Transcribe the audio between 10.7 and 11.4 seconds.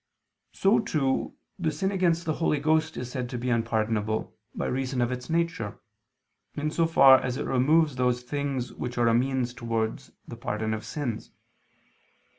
of sins.